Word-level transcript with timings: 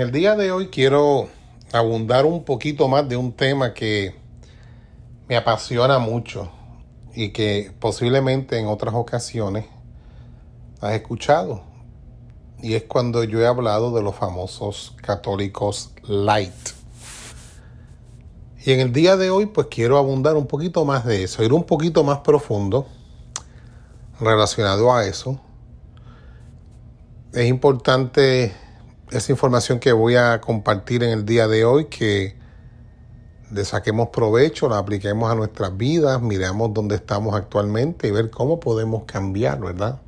El 0.00 0.12
día 0.12 0.34
de 0.34 0.50
hoy 0.50 0.68
quiero 0.68 1.28
abundar 1.74 2.24
un 2.24 2.42
poquito 2.42 2.88
más 2.88 3.06
de 3.06 3.18
un 3.18 3.32
tema 3.32 3.74
que 3.74 4.14
me 5.28 5.36
apasiona 5.36 5.98
mucho 5.98 6.50
y 7.14 7.32
que 7.32 7.70
posiblemente 7.78 8.58
en 8.58 8.66
otras 8.66 8.94
ocasiones 8.94 9.66
has 10.80 10.92
escuchado. 10.92 11.64
Y 12.62 12.76
es 12.76 12.84
cuando 12.84 13.24
yo 13.24 13.42
he 13.42 13.46
hablado 13.46 13.94
de 13.94 14.00
los 14.00 14.16
famosos 14.16 14.96
católicos 15.02 15.92
light. 16.04 16.70
Y 18.64 18.72
en 18.72 18.80
el 18.80 18.94
día 18.94 19.18
de 19.18 19.28
hoy 19.28 19.44
pues 19.44 19.66
quiero 19.70 19.98
abundar 19.98 20.34
un 20.34 20.46
poquito 20.46 20.86
más 20.86 21.04
de 21.04 21.24
eso, 21.24 21.44
ir 21.44 21.52
un 21.52 21.64
poquito 21.64 22.04
más 22.04 22.20
profundo 22.20 22.86
relacionado 24.18 24.94
a 24.94 25.04
eso. 25.04 25.38
Es 27.34 27.46
importante 27.46 28.54
esa 29.10 29.32
información 29.32 29.80
que 29.80 29.92
voy 29.92 30.16
a 30.16 30.40
compartir 30.40 31.02
en 31.02 31.10
el 31.10 31.24
día 31.24 31.48
de 31.48 31.64
hoy, 31.64 31.86
que 31.86 32.36
le 33.50 33.64
saquemos 33.64 34.10
provecho, 34.10 34.68
la 34.68 34.78
apliquemos 34.78 35.30
a 35.30 35.34
nuestras 35.34 35.76
vidas, 35.76 36.22
miremos 36.22 36.72
dónde 36.72 36.94
estamos 36.94 37.34
actualmente 37.34 38.06
y 38.06 38.12
ver 38.12 38.30
cómo 38.30 38.60
podemos 38.60 39.04
cambiar, 39.04 39.58
¿verdad? 39.58 40.00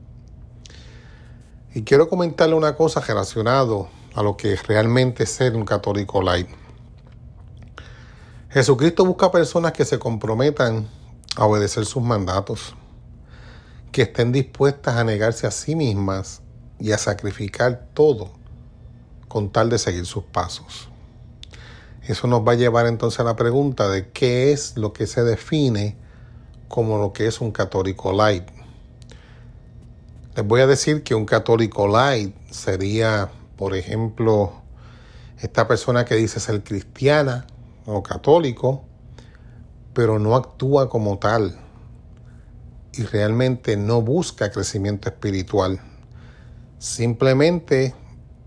Y 1.75 1.83
quiero 1.83 2.09
comentarle 2.09 2.55
una 2.55 2.77
cosa 2.77 3.01
relacionado 3.01 3.89
a 4.15 4.23
lo 4.23 4.37
que 4.37 4.53
es 4.53 4.67
realmente 4.69 5.27
ser 5.27 5.57
un 5.57 5.65
católico 5.65 6.23
light. 6.23 6.49
Jesucristo 8.51 9.05
busca 9.05 9.33
personas 9.33 9.73
que 9.73 9.85
se 9.85 9.99
comprometan 9.99 10.87
a 11.35 11.47
obedecer 11.47 11.87
sus 11.87 12.03
mandatos, 12.03 12.77
que 13.91 14.03
estén 14.03 14.31
dispuestas 14.31 14.97
a 14.97 15.03
negarse 15.03 15.47
a 15.47 15.51
sí 15.51 15.75
mismas 15.75 16.43
y 16.79 16.93
a 16.93 16.99
sacrificar 16.99 17.89
todo 17.95 18.42
con 19.33 19.49
tal 19.49 19.71
de 19.71 19.79
seguir 19.79 20.05
sus 20.05 20.25
pasos. 20.25 20.91
Eso 22.07 22.27
nos 22.27 22.47
va 22.47 22.53
a 22.53 22.55
llevar 22.55 22.87
entonces 22.87 23.19
a 23.19 23.25
la 23.25 23.35
pregunta 23.35 23.89
de 23.89 24.11
qué 24.11 24.53
es 24.53 24.77
lo 24.77 24.93
que 24.93 25.07
se 25.07 25.25
define 25.25 25.97
como 26.69 26.99
lo 26.99 27.15
que 27.15 27.27
es 27.27 27.41
un 27.41 27.51
católico 27.51 28.13
light. 28.13 28.45
Les 30.37 30.47
voy 30.47 30.61
a 30.61 30.67
decir 30.67 31.03
que 31.03 31.15
un 31.15 31.25
católico 31.25 31.89
light 31.89 32.37
sería, 32.51 33.31
por 33.57 33.75
ejemplo, 33.75 34.53
esta 35.41 35.67
persona 35.67 36.05
que 36.05 36.17
dice 36.17 36.39
ser 36.39 36.63
cristiana 36.63 37.47
o 37.87 38.03
católico, 38.03 38.85
pero 39.95 40.19
no 40.19 40.37
actúa 40.37 40.91
como 40.91 41.19
tal 41.19 41.59
y 42.93 43.05
realmente 43.05 43.79
no 43.79 44.03
busca 44.03 44.51
crecimiento 44.51 45.09
espiritual. 45.09 45.81
Simplemente 46.79 47.95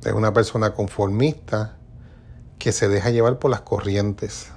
es 0.09 0.13
una 0.13 0.33
persona 0.33 0.73
conformista 0.73 1.77
que 2.59 2.71
se 2.71 2.87
deja 2.87 3.09
llevar 3.09 3.39
por 3.39 3.51
las 3.51 3.61
corrientes. 3.61 4.47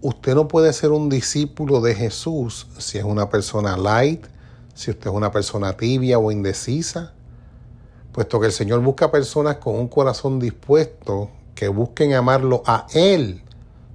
Usted 0.00 0.34
no 0.34 0.48
puede 0.48 0.72
ser 0.72 0.90
un 0.90 1.08
discípulo 1.08 1.80
de 1.80 1.94
Jesús 1.94 2.66
si 2.78 2.98
es 2.98 3.04
una 3.04 3.28
persona 3.30 3.76
light, 3.76 4.26
si 4.74 4.90
usted 4.90 5.10
es 5.10 5.16
una 5.16 5.30
persona 5.30 5.76
tibia 5.76 6.18
o 6.18 6.30
indecisa, 6.30 7.12
puesto 8.12 8.40
que 8.40 8.46
el 8.46 8.52
Señor 8.52 8.80
busca 8.80 9.10
personas 9.10 9.56
con 9.56 9.76
un 9.76 9.88
corazón 9.88 10.38
dispuesto 10.38 11.30
que 11.54 11.68
busquen 11.68 12.14
amarlo 12.14 12.62
a 12.66 12.86
Él 12.94 13.42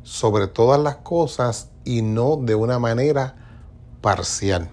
sobre 0.04 0.48
todas 0.48 0.80
las 0.80 0.98
cosas 0.98 1.70
y 1.84 2.02
no 2.02 2.38
de 2.38 2.56
una 2.56 2.80
manera 2.80 3.36
parcial. 4.02 4.70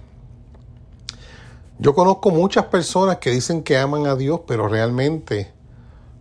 Yo 1.78 1.94
conozco 1.94 2.30
muchas 2.30 2.66
personas 2.66 3.18
que 3.18 3.30
dicen 3.30 3.62
que 3.62 3.76
aman 3.76 4.06
a 4.06 4.14
Dios, 4.14 4.42
pero 4.46 4.68
realmente 4.68 5.52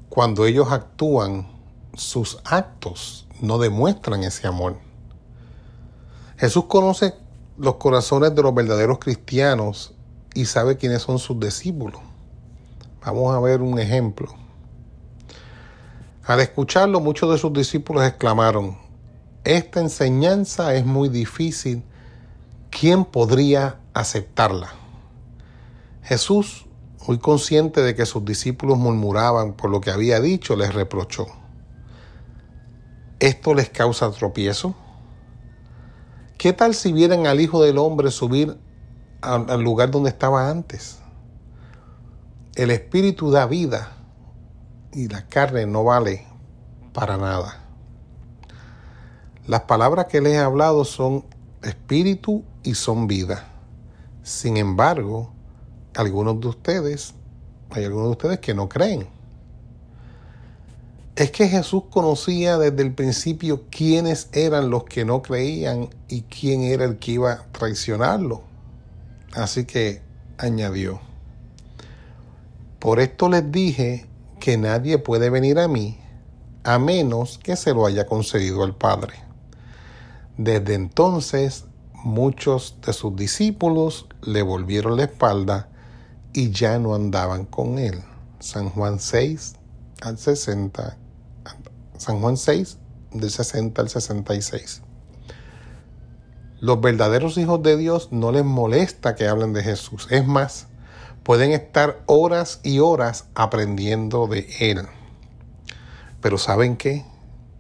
cuando 0.10 0.46
ellos 0.46 0.72
actúan, 0.72 1.48
sus 1.96 2.40
actos 2.44 3.28
no 3.40 3.60
demuestran 3.60 4.24
ese 4.24 4.48
amor. 4.48 4.78
Jesús 6.38 6.66
conoce 6.66 7.14
los 7.58 7.76
corazones 7.76 8.34
de 8.34 8.42
los 8.42 8.54
verdaderos 8.54 8.98
cristianos 8.98 9.94
y 10.34 10.46
sabe 10.46 10.78
quiénes 10.78 11.04
son 11.04 11.20
sus 11.20 11.40
discípulos. 11.40 12.02
Vamos 13.06 13.36
a 13.36 13.40
ver 13.40 13.62
un 13.62 13.78
ejemplo. 13.78 14.34
Al 16.26 16.40
escucharlo, 16.40 17.00
muchos 17.00 17.32
de 17.32 17.38
sus 17.38 17.54
discípulos 17.54 18.04
exclamaron, 18.06 18.78
esta 19.44 19.82
enseñanza 19.82 20.74
es 20.74 20.86
muy 20.86 21.10
difícil, 21.10 21.84
¿quién 22.70 23.06
podría 23.06 23.80
aceptarla? 23.94 24.83
Jesús, 26.04 26.66
muy 27.08 27.18
consciente 27.18 27.82
de 27.82 27.96
que 27.96 28.06
sus 28.06 28.24
discípulos 28.26 28.78
murmuraban 28.78 29.54
por 29.54 29.70
lo 29.70 29.82
que 29.82 29.92
había 29.92 30.20
dicho, 30.20 30.56
les 30.56 30.74
reprochó. 30.74 31.28
¿Esto 33.20 33.54
les 33.54 33.70
causa 33.70 34.12
tropiezo? 34.12 34.76
¿Qué 36.38 36.52
tal 36.52 36.76
si 36.76 36.92
vieran 36.92 37.26
al 37.26 37.40
Hijo 37.40 37.64
del 37.64 37.78
Hombre 37.78 38.12
subir 38.12 38.58
al 39.22 39.62
lugar 39.62 39.92
donde 39.92 40.10
estaba 40.10 40.50
antes? 40.50 41.00
El 42.56 42.70
Espíritu 42.70 43.32
da 43.32 43.46
vida 43.46 43.94
y 44.92 45.08
la 45.08 45.26
carne 45.28 45.66
no 45.66 45.84
vale 45.84 46.28
para 46.94 47.18
nada. 47.18 47.64
Las 49.48 49.62
palabras 49.62 50.06
que 50.06 50.22
les 50.22 50.34
he 50.34 50.40
hablado 50.40 50.86
son 50.86 51.26
espíritu 51.64 52.44
y 52.64 52.76
son 52.76 53.08
vida. 53.08 53.46
Sin 54.22 54.58
embargo, 54.58 55.34
algunos 55.96 56.40
de 56.40 56.48
ustedes, 56.48 57.14
hay 57.70 57.86
algunos 57.86 58.08
de 58.08 58.12
ustedes 58.12 58.40
que 58.40 58.54
no 58.54 58.70
creen. 58.70 59.08
Es 61.16 61.32
que 61.32 61.48
Jesús 61.48 61.84
conocía 61.92 62.58
desde 62.58 62.82
el 62.82 62.94
principio 62.94 63.64
quiénes 63.70 64.30
eran 64.32 64.70
los 64.70 64.86
que 64.86 65.06
no 65.06 65.22
creían 65.22 65.90
y 66.08 66.24
quién 66.24 66.64
era 66.64 66.86
el 66.86 66.98
que 66.98 67.12
iba 67.12 67.34
a 67.34 67.46
traicionarlo. 67.52 68.42
Así 69.34 69.66
que 69.66 70.02
añadió, 70.38 71.00
por 72.80 73.00
esto 73.00 73.30
les 73.30 73.52
dije 73.52 74.08
que 74.40 74.58
nadie 74.58 74.98
puede 74.98 75.30
venir 75.30 75.60
a 75.60 75.68
mí 75.68 76.00
a 76.64 76.80
menos 76.80 77.38
que 77.38 77.56
se 77.56 77.74
lo 77.74 77.86
haya 77.86 78.06
concedido 78.06 78.64
el 78.64 78.74
Padre. 78.74 79.14
Desde 80.38 80.74
entonces 80.74 81.66
muchos 81.94 82.78
de 82.86 82.94
sus 82.94 83.16
discípulos 83.16 84.08
le 84.22 84.42
volvieron 84.42 84.98
la 84.98 85.04
espalda 85.04 85.70
y 86.34 86.50
ya 86.52 86.80
no 86.80 86.96
andaban 86.96 87.46
con 87.46 87.78
él. 87.78 88.02
San 88.40 88.70
Juan 88.70 89.00
6 89.00 89.56
al 90.02 90.18
60. 90.18 90.98
San 91.98 92.20
Juan 92.20 92.38
6 92.38 92.78
del 93.12 93.30
60 93.30 93.82
al 93.82 93.90
66. 93.90 94.82
Los 96.60 96.82
verdaderos 96.82 97.38
hijos 97.38 97.62
de 97.62 97.78
Dios 97.78 98.10
no 98.12 98.32
les 98.32 98.44
molesta 98.44 99.16
que 99.16 99.28
hablen 99.28 99.54
de 99.54 99.64
Jesús. 99.64 100.08
Es 100.10 100.26
más, 100.26 100.68
pueden 101.24 101.52
estar 101.52 102.02
horas 102.08 102.60
y 102.64 102.80
horas 102.80 103.26
aprendiendo 103.36 104.28
de 104.28 104.48
Él. 104.60 104.82
Pero 106.22 106.38
¿saben 106.38 106.78
qué? 106.78 107.06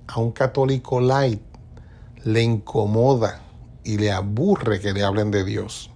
A 0.08 0.20
un 0.20 0.32
católico 0.32 1.00
light 1.00 1.42
le 2.24 2.42
incomoda 2.42 3.42
y 3.84 3.98
le 3.98 4.12
aburre 4.12 4.80
que 4.80 4.94
le 4.94 5.04
hablen 5.04 5.32
de 5.32 5.44
Dios 5.44 5.93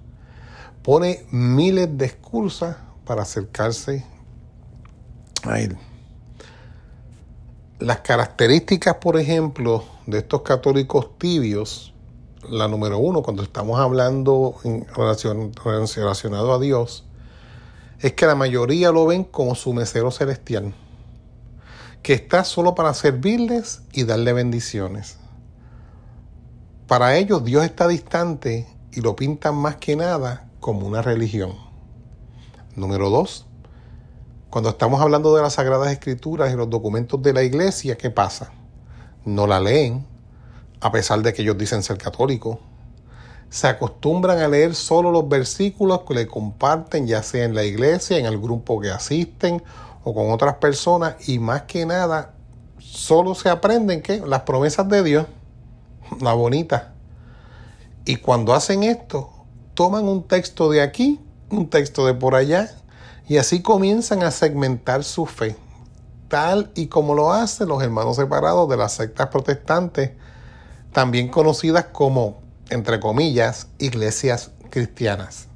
pone 0.87 1.25
miles 1.31 1.97
de 1.97 2.05
excusas 2.05 2.77
para 3.03 3.23
acercarse 3.23 4.05
a 5.43 5.59
Él. 5.59 5.77
Las 7.77 7.99
características, 7.99 8.95
por 8.95 9.19
ejemplo, 9.19 9.83
de 10.05 10.19
estos 10.19 10.43
católicos 10.43 11.17
tibios, 11.17 11.93
la 12.49 12.69
número 12.69 12.99
uno, 12.99 13.21
cuando 13.21 13.43
estamos 13.43 13.77
hablando 13.81 14.55
en 14.63 14.87
relación, 14.95 15.51
relacionado 15.61 16.53
a 16.53 16.59
Dios, 16.59 17.03
es 17.99 18.13
que 18.13 18.25
la 18.25 18.35
mayoría 18.35 18.89
lo 18.93 19.07
ven 19.07 19.25
como 19.25 19.55
su 19.55 19.73
mesero 19.73 20.09
celestial, 20.09 20.73
que 22.01 22.13
está 22.13 22.45
solo 22.45 22.75
para 22.75 22.93
servirles 22.93 23.81
y 23.91 24.05
darle 24.05 24.31
bendiciones. 24.31 25.17
Para 26.87 27.17
ellos 27.17 27.43
Dios 27.43 27.65
está 27.65 27.89
distante 27.89 28.65
y 28.93 29.01
lo 29.01 29.17
pintan 29.17 29.55
más 29.55 29.75
que 29.75 29.97
nada 29.97 30.47
como 30.67 30.85
una 30.85 31.01
religión. 31.01 31.53
Número 32.75 33.09
dos, 33.09 33.45
cuando 34.49 34.71
estamos 34.71 34.99
hablando 34.99 35.33
de 35.33 35.41
las 35.41 35.53
Sagradas 35.53 35.93
Escrituras 35.93 36.51
y 36.51 36.57
los 36.57 36.69
documentos 36.69 37.21
de 37.21 37.31
la 37.31 37.41
iglesia, 37.43 37.97
¿qué 37.97 38.09
pasa? 38.09 38.51
No 39.23 39.47
la 39.47 39.61
leen, 39.61 40.05
a 40.81 40.91
pesar 40.91 41.21
de 41.21 41.31
que 41.31 41.43
ellos 41.43 41.57
dicen 41.57 41.83
ser 41.83 41.97
católicos. 41.97 42.57
Se 43.49 43.67
acostumbran 43.67 44.39
a 44.39 44.49
leer 44.49 44.75
solo 44.75 45.09
los 45.09 45.29
versículos 45.29 46.01
que 46.01 46.15
le 46.15 46.27
comparten, 46.27 47.07
ya 47.07 47.23
sea 47.23 47.45
en 47.45 47.55
la 47.55 47.63
iglesia, 47.63 48.17
en 48.17 48.25
el 48.25 48.37
grupo 48.37 48.81
que 48.81 48.89
asisten 48.89 49.63
o 50.03 50.13
con 50.13 50.31
otras 50.31 50.55
personas, 50.55 51.29
y 51.29 51.39
más 51.39 51.61
que 51.61 51.85
nada, 51.85 52.33
solo 52.77 53.35
se 53.35 53.47
aprenden 53.47 54.01
que 54.01 54.19
las 54.19 54.41
promesas 54.41 54.89
de 54.89 55.01
Dios, 55.01 55.27
la 56.19 56.33
bonita. 56.33 56.93
Y 58.03 58.17
cuando 58.17 58.53
hacen 58.53 58.83
esto, 58.83 59.36
toman 59.77 60.05
un 60.05 60.23
texto 60.23 60.71
de 60.71 60.81
aquí, 60.81 61.19
un 61.51 61.69
texto 61.69 62.07
de 62.07 62.15
por 62.15 62.33
allá, 62.33 62.71
y 63.27 63.37
así 63.37 63.61
comienzan 63.61 64.23
a 64.23 64.31
segmentar 64.31 65.03
su 65.03 65.27
fe. 65.27 65.55
tal 66.29 66.71
y 66.73 66.87
como 66.87 67.13
lo 67.13 67.31
hacen 67.31 67.67
los 67.69 67.83
hermanos 67.83 68.15
separados 68.15 68.67
de 68.67 68.75
las 68.75 68.93
sectas 68.93 69.27
protestantes, 69.27 70.13
también 70.91 71.29
conocidas 71.29 71.85
como, 71.91 72.41
entre 72.69 72.99
comillas, 72.99 73.67
iglesias 73.77 74.49
cristianas, 74.71 75.47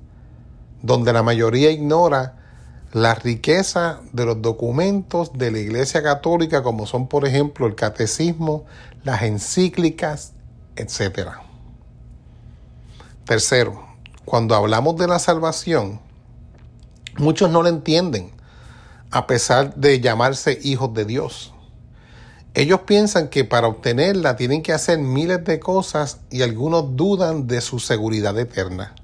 donde 0.84 1.14
la 1.14 1.24
mayoría 1.24 1.72
ignora 1.72 2.38
la 2.94 3.16
riqueza 3.16 4.02
de 4.14 4.26
los 4.26 4.40
documentos 4.40 5.34
de 5.34 5.50
la 5.50 5.58
Iglesia 5.58 6.04
Católica, 6.04 6.62
como 6.62 6.86
son, 6.86 7.08
por 7.08 7.26
ejemplo, 7.26 7.66
el 7.66 7.74
catecismo, 7.74 8.66
las 9.04 9.24
encíclicas, 9.24 10.34
etc. 10.76 11.32
Tercero, 13.26 13.91
cuando 14.32 14.56
hablamos 14.56 14.96
de 14.96 15.08
la 15.08 15.20
salvación, 15.20 16.00
muchos 17.18 17.50
no 17.50 17.64
lo 17.64 17.68
entienden, 17.68 18.32
a 19.12 19.28
pesar 19.28 19.76
de 19.76 20.00
llamarse 20.00 20.58
hijos 20.64 20.94
de 20.94 21.04
Dios. 21.04 21.54
Ellos 22.54 22.80
piensan 22.86 23.28
que 23.28 23.44
para 23.44 23.68
obtenerla 23.68 24.38
tienen 24.38 24.64
que 24.64 24.72
hacer 24.72 25.00
miles 25.00 25.44
de 25.44 25.60
cosas 25.60 26.22
y 26.30 26.44
algunos 26.44 26.96
dudan 26.96 27.46
de 27.46 27.60
su 27.60 27.80
seguridad 27.80 28.40
eterna. 28.40 28.96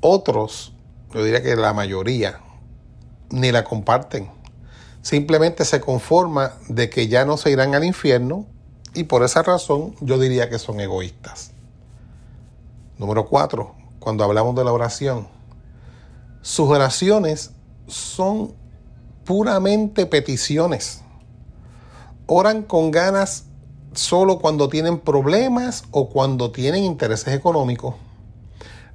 Otros, 0.00 0.72
yo 1.12 1.24
diría 1.24 1.42
que 1.42 1.56
la 1.56 1.72
mayoría, 1.72 2.38
ni 3.30 3.50
la 3.50 3.64
comparten. 3.64 4.30
Simplemente 5.00 5.64
se 5.64 5.80
conforma 5.80 6.52
de 6.68 6.90
que 6.90 7.08
ya 7.08 7.24
no 7.24 7.36
se 7.38 7.50
irán 7.50 7.74
al 7.74 7.82
infierno 7.82 8.46
y 8.94 9.02
por 9.02 9.24
esa 9.24 9.42
razón 9.42 9.96
yo 10.00 10.16
diría 10.16 10.48
que 10.48 10.60
son 10.60 10.78
egoístas. 10.78 11.50
Número 12.98 13.26
cuatro, 13.26 13.81
cuando 14.02 14.24
hablamos 14.24 14.54
de 14.56 14.64
la 14.64 14.72
oración, 14.72 15.28
sus 16.42 16.68
oraciones 16.68 17.52
son 17.86 18.52
puramente 19.24 20.06
peticiones. 20.06 21.02
Oran 22.26 22.62
con 22.62 22.90
ganas 22.90 23.44
solo 23.94 24.40
cuando 24.40 24.68
tienen 24.68 24.98
problemas 24.98 25.84
o 25.92 26.08
cuando 26.08 26.50
tienen 26.50 26.84
intereses 26.84 27.32
económicos. 27.34 27.94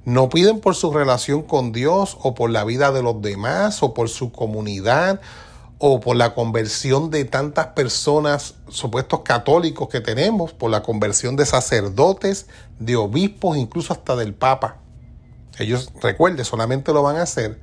No 0.04 0.28
piden 0.28 0.60
por 0.60 0.74
su 0.74 0.92
relación 0.92 1.42
con 1.42 1.72
Dios 1.72 2.16
o 2.22 2.34
por 2.34 2.50
la 2.50 2.64
vida 2.64 2.92
de 2.92 3.02
los 3.02 3.20
demás 3.22 3.82
o 3.82 3.94
por 3.94 4.08
su 4.08 4.30
comunidad 4.30 5.20
o 5.78 6.00
por 6.00 6.16
la 6.16 6.34
conversión 6.34 7.10
de 7.10 7.24
tantas 7.24 7.68
personas, 7.68 8.54
supuestos 8.68 9.20
católicos 9.20 9.88
que 9.88 10.00
tenemos, 10.00 10.52
por 10.52 10.70
la 10.70 10.82
conversión 10.82 11.36
de 11.36 11.46
sacerdotes, 11.46 12.46
de 12.80 12.96
obispos, 12.96 13.56
incluso 13.56 13.92
hasta 13.92 14.16
del 14.16 14.34
Papa. 14.34 14.78
Ellos, 15.58 15.92
recuerde, 16.00 16.44
solamente 16.44 16.92
lo 16.92 17.02
van 17.02 17.16
a 17.16 17.22
hacer 17.22 17.60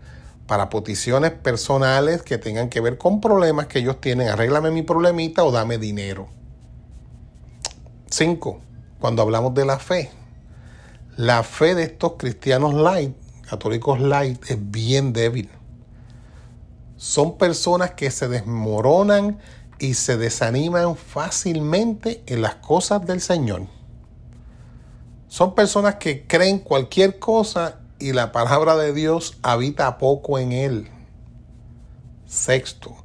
para 0.48 0.70
peticiones 0.70 1.32
personales 1.32 2.22
que 2.22 2.38
tengan 2.38 2.70
que 2.70 2.82
ver 2.82 2.98
con 2.98 3.22
problemas 3.22 3.68
que 3.68 3.80
ellos 3.80 4.00
tienen. 4.00 4.28
Arréglame 4.28 4.72
mi 4.72 4.84
problemita 4.84 5.44
o 5.44 5.52
dame 5.52 5.78
dinero. 5.78 6.28
Cinco, 8.10 8.62
cuando 9.00 9.22
hablamos 9.22 9.54
de 9.54 9.66
la 9.66 9.80
fe, 9.80 10.12
la 11.18 11.44
fe 11.44 11.76
de 11.76 11.84
estos 11.84 12.14
cristianos 12.18 12.74
light, 12.74 13.16
católicos 13.50 14.00
light, 14.00 14.44
es 14.50 14.58
bien 14.60 15.14
débil. 15.14 15.50
Son 16.98 17.38
personas 17.38 17.92
que 17.92 18.12
se 18.12 18.28
desmoronan 18.28 19.40
y 19.80 19.96
se 19.96 20.18
desaniman 20.18 20.96
fácilmente 20.96 22.24
en 22.28 22.42
las 22.42 22.56
cosas 22.56 23.06
del 23.06 23.22
Señor. 23.22 23.68
Son 25.28 25.56
personas 25.56 25.96
que 25.96 26.26
creen 26.28 26.60
cualquier 26.60 27.20
cosa 27.20 27.80
y 28.06 28.14
la 28.14 28.32
palabra 28.32 28.76
de 28.76 28.94
Dios 28.94 29.36
habita 29.42 29.98
poco 29.98 30.38
en 30.38 30.52
él. 30.52 30.92
Sexto, 32.28 32.96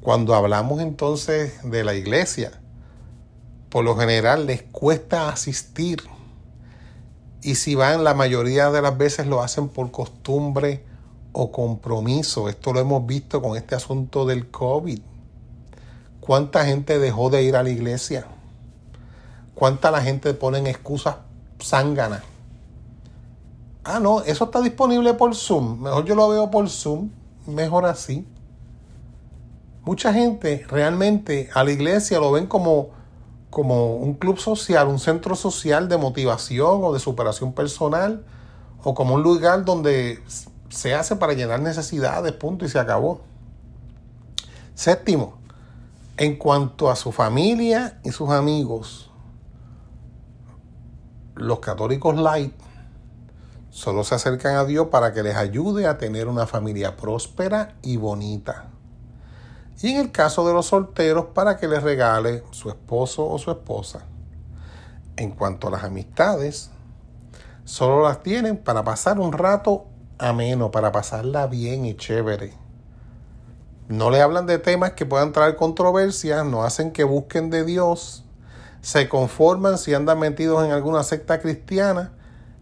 cuando 0.00 0.34
hablamos 0.34 0.80
entonces 0.80 1.60
de 1.62 1.84
la 1.84 1.94
iglesia, 1.94 2.50
por 3.68 3.84
lo 3.84 3.96
general 3.96 4.46
les 4.46 4.64
cuesta 4.64 5.28
asistir 5.28 6.02
y 7.40 7.54
si 7.54 7.76
van, 7.76 8.02
la 8.02 8.14
mayoría 8.14 8.72
de 8.72 8.82
las 8.82 8.98
veces 8.98 9.28
lo 9.28 9.42
hacen 9.42 9.68
por 9.68 9.92
costumbre 9.92 10.84
o 11.30 11.52
compromiso. 11.52 12.48
Esto 12.48 12.72
lo 12.72 12.80
hemos 12.80 13.06
visto 13.06 13.40
con 13.40 13.56
este 13.56 13.76
asunto 13.76 14.26
del 14.26 14.50
COVID. 14.50 14.98
¿Cuánta 16.18 16.64
gente 16.64 16.98
dejó 16.98 17.30
de 17.30 17.44
ir 17.44 17.54
a 17.54 17.62
la 17.62 17.70
iglesia? 17.70 18.26
¿Cuánta 19.54 19.92
la 19.92 20.02
gente 20.02 20.34
pone 20.34 20.58
en 20.58 20.66
excusas 20.66 21.18
zánganas? 21.62 22.31
Ah, 23.84 23.98
no, 24.00 24.20
eso 24.22 24.44
está 24.44 24.60
disponible 24.60 25.14
por 25.14 25.34
Zoom. 25.34 25.82
Mejor 25.82 26.04
yo 26.04 26.14
lo 26.14 26.28
veo 26.28 26.50
por 26.50 26.68
Zoom. 26.68 27.10
Mejor 27.46 27.86
así. 27.86 28.26
Mucha 29.84 30.12
gente 30.12 30.64
realmente 30.68 31.50
a 31.54 31.64
la 31.64 31.72
iglesia 31.72 32.20
lo 32.20 32.30
ven 32.30 32.46
como 32.46 32.90
como 33.52 33.96
un 33.96 34.14
club 34.14 34.38
social, 34.38 34.88
un 34.88 34.98
centro 34.98 35.36
social 35.36 35.86
de 35.86 35.98
motivación 35.98 36.82
o 36.82 36.92
de 36.94 36.98
superación 36.98 37.52
personal, 37.52 38.24
o 38.82 38.94
como 38.94 39.14
un 39.14 39.22
lugar 39.22 39.66
donde 39.66 40.24
se 40.70 40.94
hace 40.94 41.16
para 41.16 41.34
llenar 41.34 41.60
necesidades, 41.60 42.32
punto, 42.32 42.64
y 42.64 42.70
se 42.70 42.78
acabó. 42.78 43.20
Séptimo, 44.74 45.34
en 46.16 46.36
cuanto 46.36 46.90
a 46.90 46.96
su 46.96 47.12
familia 47.12 48.00
y 48.02 48.10
sus 48.10 48.30
amigos, 48.30 49.10
los 51.34 51.58
católicos 51.58 52.16
light 52.16 52.54
solo 53.72 54.04
se 54.04 54.14
acercan 54.14 54.54
a 54.54 54.64
Dios 54.64 54.86
para 54.86 55.12
que 55.12 55.24
les 55.24 55.34
ayude 55.34 55.88
a 55.88 55.98
tener 55.98 56.28
una 56.28 56.46
familia 56.46 56.96
próspera 56.96 57.74
y 57.82 57.96
bonita 57.96 58.68
y 59.82 59.90
en 59.90 59.96
el 59.96 60.12
caso 60.12 60.46
de 60.46 60.54
los 60.54 60.66
solteros 60.66 61.26
para 61.34 61.56
que 61.56 61.66
les 61.66 61.82
regale 61.82 62.44
su 62.52 62.68
esposo 62.70 63.28
o 63.28 63.38
su 63.38 63.50
esposa. 63.50 64.04
En 65.16 65.32
cuanto 65.32 65.68
a 65.68 65.70
las 65.72 65.82
amistades, 65.82 66.70
solo 67.64 68.04
las 68.04 68.22
tienen 68.22 68.56
para 68.56 68.84
pasar 68.84 69.18
un 69.18 69.32
rato 69.32 69.86
ameno, 70.18 70.70
para 70.70 70.92
pasarla 70.92 71.48
bien 71.48 71.84
y 71.84 71.96
chévere. 71.96 72.54
No 73.88 74.10
le 74.10 74.22
hablan 74.22 74.46
de 74.46 74.58
temas 74.58 74.92
que 74.92 75.04
puedan 75.04 75.32
traer 75.32 75.56
controversias, 75.56 76.46
no 76.46 76.62
hacen 76.62 76.92
que 76.92 77.02
busquen 77.02 77.50
de 77.50 77.64
Dios, 77.64 78.24
se 78.82 79.08
conforman 79.08 79.78
si 79.78 79.94
andan 79.94 80.20
metidos 80.20 80.64
en 80.64 80.70
alguna 80.70 81.02
secta 81.02 81.40
cristiana 81.40 82.12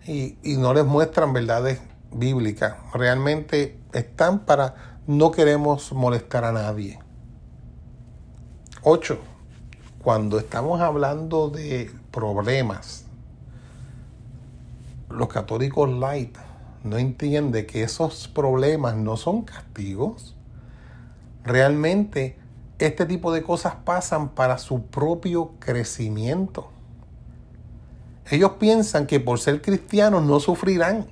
y, 0.06 0.38
y 0.43 0.56
no 0.56 0.75
les 0.75 0.85
muestran 0.85 1.32
verdades 1.32 1.81
bíblicas. 2.12 2.76
Realmente 2.93 3.79
están 3.93 4.41
para 4.41 4.99
no 5.06 5.31
queremos 5.31 5.93
molestar 5.93 6.44
a 6.44 6.52
nadie. 6.52 6.99
8. 8.82 9.19
Cuando 10.02 10.38
estamos 10.38 10.80
hablando 10.80 11.50
de 11.50 11.90
problemas, 12.11 13.04
los 15.11 15.28
católicos 15.28 15.88
light 15.90 16.37
no 16.85 16.97
entienden 16.97 17.66
que 17.66 17.83
esos 17.83 18.28
problemas 18.28 18.97
no 18.97 19.16
son 19.16 19.42
castigos. 19.42 20.37
Realmente 21.45 22.38
este 22.78 23.04
tipo 23.04 23.33
de 23.33 23.42
cosas 23.42 23.75
pasan 23.85 24.30
para 24.30 24.57
su 24.57 24.87
propio 24.87 25.52
crecimiento. 25.59 26.71
Ellos 28.31 28.53
piensan 28.61 29.07
que 29.07 29.19
por 29.19 29.41
ser 29.41 29.61
cristianos 29.61 30.23
no 30.23 30.39
sufrirán. 30.39 31.09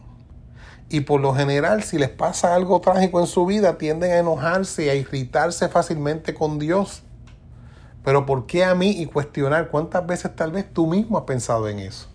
Y 0.89 1.01
por 1.01 1.21
lo 1.21 1.35
general, 1.35 1.83
si 1.83 1.99
les 1.99 2.09
pasa 2.09 2.55
algo 2.55 2.81
trágico 2.81 3.21
en 3.21 3.27
su 3.27 3.45
vida, 3.45 3.77
tienden 3.77 4.13
a 4.13 4.19
enojarse 4.19 4.87
y 4.87 4.89
a 4.89 4.95
irritarse 4.95 5.69
fácilmente 5.69 6.33
con 6.33 6.59
Dios. 6.59 7.03
Pero 8.05 8.25
¿por 8.25 8.47
qué 8.47 8.65
a 8.65 8.75
mí? 8.75 8.91
Y 8.91 9.07
cuestionar 9.07 9.69
cuántas 9.69 10.07
veces 10.07 10.35
tal 10.35 10.53
vez 10.53 10.73
tú 10.73 10.87
mismo 10.87 11.19
has 11.19 11.25
pensado 11.25 11.69
en 11.69 11.81
eso. 11.81 12.09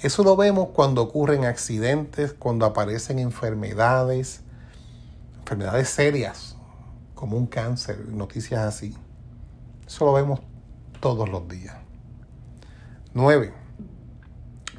Eso 0.00 0.22
lo 0.22 0.36
vemos 0.36 0.68
cuando 0.68 1.02
ocurren 1.02 1.44
accidentes, 1.46 2.32
cuando 2.32 2.66
aparecen 2.66 3.18
enfermedades, 3.18 4.42
enfermedades 5.40 5.88
serias, 5.88 6.56
como 7.14 7.36
un 7.36 7.46
cáncer, 7.46 8.06
noticias 8.10 8.60
así. 8.60 8.94
Eso 9.84 10.04
lo 10.04 10.12
vemos 10.12 10.40
todos 11.00 11.28
los 11.28 11.48
días. 11.48 11.74
Nueve. 13.14 13.67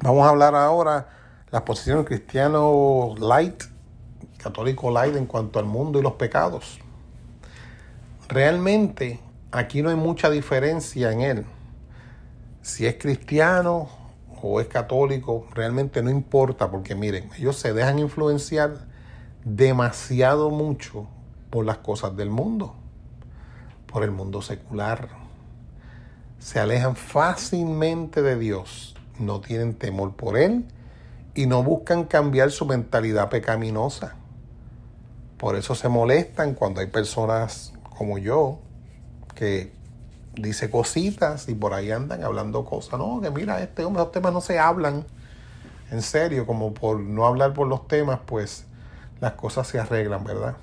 Vamos 0.02 0.26
a 0.26 0.30
hablar 0.30 0.54
ahora 0.54 1.08
la 1.50 1.62
posición 1.62 2.04
cristiano 2.04 3.14
light, 3.18 3.64
católico 4.38 4.90
light 4.90 5.14
en 5.14 5.26
cuanto 5.26 5.58
al 5.58 5.66
mundo 5.66 5.98
y 5.98 6.02
los 6.02 6.14
pecados. 6.14 6.78
Realmente 8.26 9.20
aquí 9.52 9.82
no 9.82 9.90
hay 9.90 9.96
mucha 9.96 10.30
diferencia 10.30 11.12
en 11.12 11.20
él. 11.20 11.46
Si 12.62 12.86
es 12.86 12.94
cristiano 12.94 13.90
o 14.40 14.62
es 14.62 14.68
católico, 14.68 15.46
realmente 15.52 16.02
no 16.02 16.08
importa, 16.08 16.70
porque 16.70 16.94
miren, 16.94 17.28
ellos 17.36 17.56
se 17.56 17.74
dejan 17.74 17.98
influenciar 17.98 18.86
demasiado 19.44 20.48
mucho 20.48 21.08
por 21.50 21.66
las 21.66 21.76
cosas 21.76 22.16
del 22.16 22.30
mundo, 22.30 22.74
por 23.86 24.02
el 24.02 24.12
mundo 24.12 24.40
secular. 24.40 25.10
Se 26.38 26.58
alejan 26.58 26.96
fácilmente 26.96 28.22
de 28.22 28.38
Dios, 28.38 28.94
no 29.20 29.40
tienen 29.40 29.74
temor 29.74 30.14
por 30.16 30.36
Él 30.36 30.64
y 31.34 31.46
no 31.46 31.62
buscan 31.62 32.04
cambiar 32.04 32.50
su 32.50 32.66
mentalidad 32.66 33.28
pecaminosa. 33.28 34.16
Por 35.38 35.56
eso 35.56 35.74
se 35.74 35.88
molestan 35.88 36.54
cuando 36.54 36.80
hay 36.80 36.88
personas 36.88 37.72
como 37.96 38.18
yo, 38.18 38.58
que 39.34 39.72
dice 40.34 40.70
cositas 40.70 41.48
y 41.48 41.54
por 41.54 41.74
ahí 41.74 41.90
andan 41.90 42.22
hablando 42.24 42.64
cosas. 42.64 42.98
No, 42.98 43.20
que 43.20 43.30
mira, 43.30 43.60
este 43.62 43.84
hombre, 43.84 44.02
los 44.02 44.12
temas 44.12 44.32
no 44.32 44.40
se 44.40 44.58
hablan. 44.58 45.06
En 45.90 46.02
serio, 46.02 46.46
como 46.46 46.72
por 46.72 47.00
no 47.00 47.26
hablar 47.26 47.52
por 47.52 47.66
los 47.66 47.88
temas, 47.88 48.20
pues 48.26 48.64
las 49.20 49.32
cosas 49.32 49.66
se 49.66 49.78
arreglan, 49.78 50.24
¿verdad? 50.24 50.56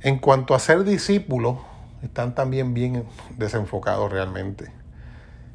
En 0.00 0.18
cuanto 0.18 0.54
a 0.54 0.58
ser 0.58 0.84
discípulo, 0.84 1.60
están 2.02 2.34
también 2.34 2.74
bien 2.74 3.04
desenfocados 3.36 4.10
realmente. 4.10 4.81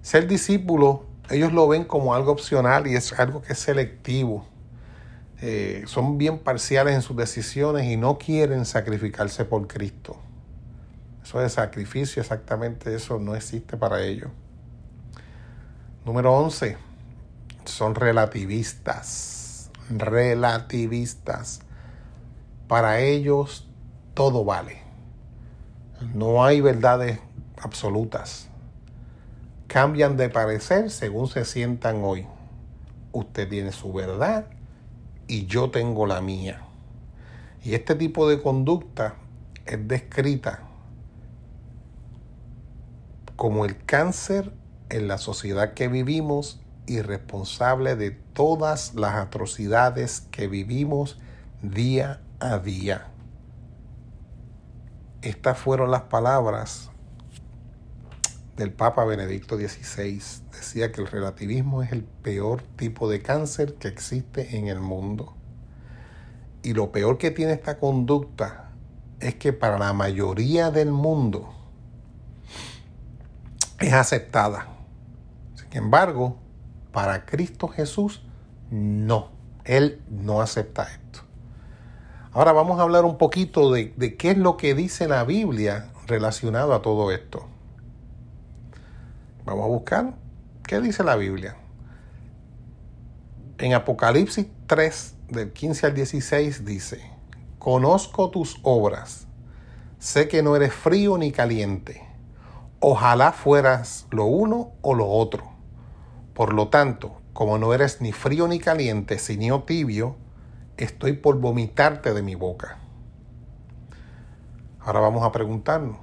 Ser 0.08 0.26
discípulo, 0.26 1.04
ellos 1.30 1.52
lo 1.52 1.68
ven 1.68 1.84
como 1.84 2.16
algo 2.16 2.32
opcional 2.32 2.88
y 2.88 2.96
es 2.96 3.12
algo 3.20 3.42
que 3.42 3.52
es 3.52 3.60
selectivo. 3.60 4.48
Eh, 5.42 5.84
son 5.86 6.18
bien 6.18 6.40
parciales 6.40 6.96
en 6.96 7.02
sus 7.02 7.18
decisiones 7.18 7.88
y 7.88 7.98
no 7.98 8.18
quieren 8.18 8.64
sacrificarse 8.64 9.44
por 9.44 9.68
Cristo. 9.68 10.16
Eso 11.22 11.42
de 11.42 11.50
sacrificio, 11.50 12.22
exactamente 12.22 12.96
eso 12.96 13.20
no 13.20 13.36
existe 13.36 13.76
para 13.76 14.02
ellos. 14.02 14.30
Número 16.06 16.34
11. 16.38 16.78
Son 17.66 17.94
relativistas. 17.94 19.72
Relativistas. 19.90 21.60
Para 22.70 23.02
ellos 23.02 23.68
todo 24.14 24.46
vale. 24.46 24.84
No 26.14 26.46
hay 26.46 26.62
verdades 26.62 27.20
absolutas. 27.62 28.48
Cambian 29.68 30.16
de 30.16 30.30
parecer 30.30 30.90
según 30.90 31.28
se 31.28 31.44
sientan 31.44 32.04
hoy. 32.04 32.26
Usted 33.12 33.50
tiene 33.50 33.72
su 33.72 33.92
verdad 33.92 34.48
y 35.28 35.46
yo 35.46 35.72
tengo 35.72 36.06
la 36.06 36.22
mía. 36.22 36.62
Y 37.64 37.74
este 37.74 37.96
tipo 37.96 38.30
de 38.30 38.42
conducta 38.42 39.16
es 39.66 39.88
descrita 39.88 40.64
como 43.36 43.66
el 43.66 43.78
cáncer 43.86 44.52
en 44.90 45.08
la 45.08 45.18
sociedad 45.18 45.74
que 45.74 45.90
vivimos 45.90 46.60
y 46.88 47.02
responsable 47.02 47.96
de 47.96 48.12
todas 48.12 48.96
las 48.96 49.16
atrocidades 49.16 50.22
que 50.32 50.48
vivimos 50.48 51.20
día 51.62 52.22
a 52.40 52.58
día. 52.58 53.08
Estas 55.22 55.58
fueron 55.58 55.92
las 55.92 56.04
palabras 56.04 56.90
del 58.58 58.74
Papa 58.74 59.06
Benedicto 59.06 59.56
XVI. 59.56 60.20
Decía 60.52 60.92
que 60.92 61.02
el 61.02 61.08
relativismo 61.08 61.84
es 61.84 61.92
el 61.92 62.04
peor 62.04 62.64
tipo 62.76 63.10
de 63.10 63.22
cáncer 63.22 63.76
que 63.76 63.88
existe 63.88 64.58
en 64.58 64.68
el 64.68 64.80
mundo. 64.80 65.36
Y 66.64 66.74
lo 66.74 66.92
peor 66.92 67.20
que 67.20 67.32
tiene 67.32 67.54
esta 67.54 67.78
conducta 67.78 68.72
es 69.20 69.36
que 69.36 69.54
para 69.54 69.78
la 69.78 69.94
mayoría 69.94 70.72
del 70.72 70.92
mundo, 70.92 71.54
es 73.80 73.94
aceptada. 73.94 74.68
Sin 75.54 75.78
embargo, 75.78 76.38
para 76.92 77.26
Cristo 77.26 77.68
Jesús, 77.68 78.24
no. 78.72 79.30
Él 79.66 80.02
no 80.10 80.42
acepta 80.42 80.84
esto. 80.84 81.20
Ahora 82.32 82.54
vamos 82.54 82.80
a 82.80 82.84
hablar 82.84 83.06
un 83.06 83.18
poquito 83.18 83.72
de, 83.72 83.94
de 83.98 84.16
qué 84.16 84.32
es 84.32 84.38
lo 84.38 84.58
que 84.58 84.74
dice 84.74 85.08
la 85.08 85.24
Biblia 85.24 85.92
relacionado 86.08 86.74
a 86.74 86.82
todo 86.82 87.12
esto. 87.12 87.48
Vamos 89.48 89.64
a 89.64 89.68
buscar 89.70 90.14
qué 90.64 90.80
dice 90.80 91.04
la 91.04 91.16
Biblia. 91.16 91.56
En 93.58 93.74
Apocalipsis 93.74 94.46
3, 94.68 95.16
del 95.30 95.52
15 95.52 95.88
al 95.88 95.96
16, 95.96 96.66
dice, 96.66 97.02
conozco 97.58 98.30
tus 98.30 98.60
obras, 98.62 99.26
sé 99.98 100.28
que 100.28 100.44
no 100.44 100.56
eres 100.56 100.74
frío 100.74 101.18
ni 101.18 101.32
caliente 101.32 102.08
Ojalá 102.80 103.32
fueras 103.32 104.06
lo 104.12 104.26
uno 104.26 104.74
o 104.84 104.94
lo 104.94 105.08
otro. 105.08 105.46
Por 106.36 106.54
lo 106.54 106.68
tanto, 106.68 107.22
como 107.34 107.58
no 107.58 107.74
eres 107.74 108.02
ni 108.02 108.12
frío 108.12 108.48
ni 108.48 108.60
caliente, 108.60 109.18
sino 109.18 109.64
tibio, 109.64 110.16
estoy 110.78 111.14
por 111.14 111.40
vomitarte 111.40 112.14
de 112.14 112.22
mi 112.22 112.36
boca. 112.36 112.78
Ahora 114.80 115.00
vamos 115.00 115.24
a 115.24 115.32
preguntarnos, 115.32 115.98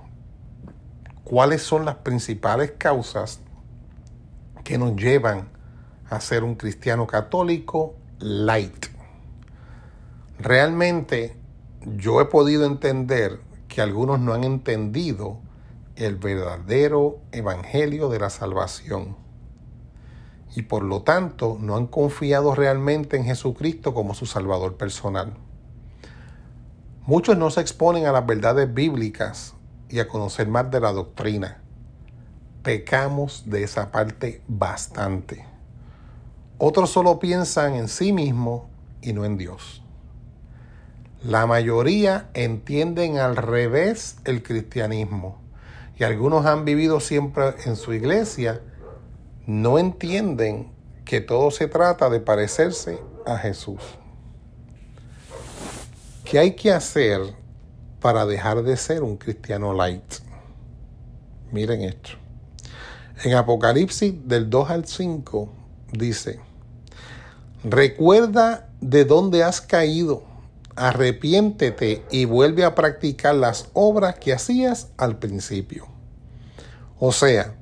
¿cuáles 1.24 1.62
son 1.62 1.84
las 1.84 1.96
principales 1.96 2.72
causas 2.76 3.40
que 4.62 4.78
nos 4.78 4.94
llevan 4.94 5.48
a 6.08 6.20
ser 6.20 6.44
un 6.44 6.54
cristiano 6.54 7.06
católico 7.06 7.96
light? 8.18 8.86
Realmente 10.38 11.36
yo 11.84 12.20
he 12.20 12.26
podido 12.26 12.66
entender 12.66 13.40
que 13.68 13.80
algunos 13.80 14.20
no 14.20 14.34
han 14.34 14.44
entendido 14.44 15.38
el 15.96 16.16
verdadero 16.16 17.18
evangelio 17.32 18.08
de 18.08 18.18
la 18.18 18.30
salvación. 18.30 19.16
Y 20.56 20.62
por 20.62 20.82
lo 20.82 21.02
tanto 21.02 21.56
no 21.60 21.76
han 21.76 21.86
confiado 21.86 22.54
realmente 22.54 23.16
en 23.16 23.24
Jesucristo 23.24 23.94
como 23.94 24.14
su 24.14 24.26
Salvador 24.26 24.76
personal. 24.76 25.34
Muchos 27.06 27.36
no 27.36 27.50
se 27.50 27.60
exponen 27.60 28.06
a 28.06 28.12
las 28.12 28.26
verdades 28.26 28.72
bíblicas 28.72 29.54
y 29.88 29.98
a 30.00 30.08
conocer 30.08 30.48
más 30.48 30.70
de 30.70 30.80
la 30.80 30.92
doctrina. 30.92 31.62
Pecamos 32.62 33.44
de 33.46 33.62
esa 33.62 33.90
parte 33.90 34.42
bastante. 34.48 35.44
Otros 36.58 36.90
solo 36.90 37.18
piensan 37.18 37.74
en 37.74 37.88
sí 37.88 38.12
mismos 38.12 38.62
y 39.02 39.12
no 39.12 39.24
en 39.24 39.36
Dios. 39.36 39.82
La 41.22 41.46
mayoría 41.46 42.28
entienden 42.34 43.18
al 43.18 43.36
revés 43.36 44.16
el 44.24 44.42
cristianismo 44.42 45.38
y 45.98 46.04
algunos 46.04 46.44
han 46.46 46.64
vivido 46.64 47.00
siempre 47.00 47.54
en 47.64 47.76
su 47.76 47.92
iglesia, 47.92 48.60
no 49.46 49.78
entienden 49.78 50.72
que 51.04 51.20
todo 51.20 51.50
se 51.50 51.68
trata 51.68 52.10
de 52.10 52.20
parecerse 52.20 52.98
a 53.26 53.38
Jesús. 53.38 53.80
¿Qué 56.24 56.38
hay 56.38 56.56
que 56.56 56.72
hacer 56.72 57.20
para 58.04 58.26
dejar 58.26 58.62
de 58.64 58.76
ser 58.76 59.02
un 59.02 59.16
cristiano 59.16 59.72
light? 59.72 60.04
Miren 61.52 61.80
esto. 61.80 62.10
En 63.22 63.32
Apocalipsis 63.32 64.12
del 64.28 64.50
2 64.50 64.68
al 64.68 64.84
5 64.84 65.48
dice, 65.90 66.38
recuerda 67.64 68.68
de 68.82 69.06
dónde 69.06 69.42
has 69.42 69.62
caído 69.62 70.22
arrepiéntete 70.76 72.04
y 72.10 72.26
vuelve 72.26 72.64
a 72.64 72.74
practicar 72.74 73.36
las 73.36 73.70
obras 73.72 74.16
que 74.16 74.34
hacías 74.34 74.88
al 74.98 75.18
principio. 75.18 75.86
O 76.98 77.10
sea, 77.10 77.54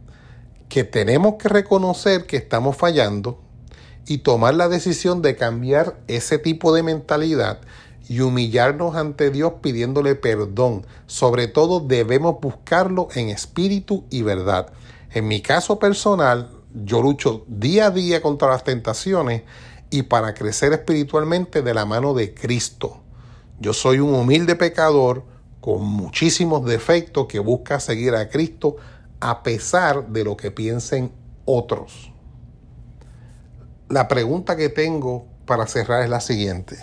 que 0.68 0.82
tenemos 0.82 1.34
que 1.34 1.50
reconocer 1.50 2.26
que 2.26 2.36
estamos 2.36 2.76
fallando 2.76 3.40
y 4.08 4.18
tomar 4.18 4.54
la 4.54 4.68
decisión 4.68 5.22
de 5.22 5.36
cambiar 5.36 6.00
ese 6.08 6.38
tipo 6.38 6.74
de 6.74 6.82
mentalidad 6.82 7.60
y 8.12 8.20
humillarnos 8.20 8.94
ante 8.94 9.30
Dios 9.30 9.54
pidiéndole 9.62 10.14
perdón. 10.16 10.84
Sobre 11.06 11.48
todo 11.48 11.80
debemos 11.80 12.42
buscarlo 12.42 13.08
en 13.14 13.30
espíritu 13.30 14.04
y 14.10 14.20
verdad. 14.20 14.70
En 15.12 15.28
mi 15.28 15.40
caso 15.40 15.78
personal, 15.78 16.50
yo 16.74 17.00
lucho 17.00 17.46
día 17.48 17.86
a 17.86 17.90
día 17.90 18.20
contra 18.20 18.50
las 18.50 18.64
tentaciones 18.64 19.44
y 19.88 20.02
para 20.02 20.34
crecer 20.34 20.74
espiritualmente 20.74 21.62
de 21.62 21.72
la 21.72 21.86
mano 21.86 22.12
de 22.12 22.34
Cristo. 22.34 23.00
Yo 23.58 23.72
soy 23.72 24.00
un 24.00 24.14
humilde 24.14 24.56
pecador 24.56 25.24
con 25.62 25.82
muchísimos 25.82 26.66
defectos 26.66 27.28
que 27.28 27.38
busca 27.38 27.80
seguir 27.80 28.14
a 28.14 28.28
Cristo 28.28 28.76
a 29.20 29.42
pesar 29.42 30.08
de 30.08 30.24
lo 30.24 30.36
que 30.36 30.50
piensen 30.50 31.12
otros. 31.46 32.12
La 33.88 34.06
pregunta 34.06 34.54
que 34.54 34.68
tengo 34.68 35.24
para 35.46 35.66
cerrar 35.66 36.02
es 36.02 36.10
la 36.10 36.20
siguiente. 36.20 36.76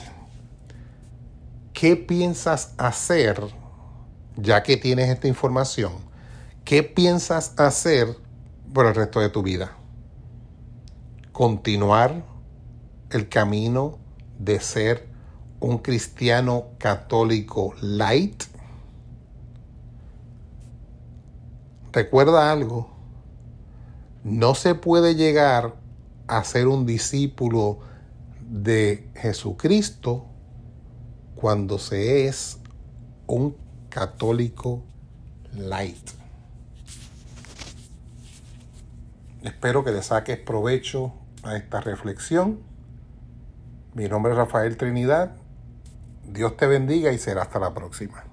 ¿Qué 1.80 1.96
piensas 1.96 2.74
hacer, 2.78 3.42
ya 4.36 4.64
que 4.64 4.76
tienes 4.76 5.08
esta 5.08 5.30
información? 5.30 5.94
¿Qué 6.66 6.84
piensas 6.84 7.58
hacer 7.58 8.18
por 8.74 8.86
el 8.86 8.96
resto 8.96 9.22
de 9.22 9.30
tu 9.30 9.44
vida? 9.44 9.78
¿Continuar 11.32 12.26
el 13.12 13.30
camino 13.30 13.98
de 14.38 14.60
ser 14.60 15.08
un 15.62 15.78
cristiano 15.78 16.66
católico 16.80 17.74
light, 17.80 18.44
recuerda 21.94 22.52
algo, 22.52 22.90
no 24.26 24.54
se 24.54 24.76
puede 24.76 25.16
llegar 25.16 25.76
a 26.28 26.44
ser 26.44 26.68
un 26.68 26.86
discípulo 26.86 27.80
de 28.50 29.10
Jesucristo 29.16 30.26
cuando 31.40 31.80
se 31.80 32.28
es 32.28 32.60
un 33.28 33.56
católico 33.90 34.84
light. 35.54 36.10
Espero 39.44 39.84
que 39.84 39.92
le 39.92 40.04
saques 40.04 40.38
provecho 40.38 41.14
a 41.44 41.56
esta 41.56 41.80
reflexión. 41.80 42.60
Mi 43.94 44.08
nombre 44.08 44.34
es 44.34 44.38
Rafael 44.38 44.76
Trinidad 44.76 45.36
Dios 46.32 46.56
te 46.58 46.68
bendiga 46.68 47.12
y 47.12 47.18
será 47.18 47.44
hasta 47.44 47.60
la 47.60 47.74
próxima. 47.74 48.24